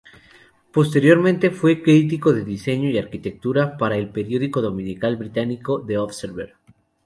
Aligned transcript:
Posteriormente 0.73 1.51
fue 1.51 1.83
crítico 1.83 2.33
de 2.33 2.43
diseño 2.43 2.89
y 2.89 2.97
arquitectura 2.97 3.77
para 3.77 3.97
el 3.97 4.09
periódico 4.09 4.59
dominical 4.59 5.15
británico 5.15 5.79
"The 5.85 5.99
Observer". 5.99 6.55